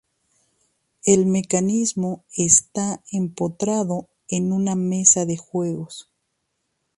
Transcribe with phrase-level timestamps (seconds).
[1.05, 6.09] El mecanismo está empotrado en una mesa de juegos.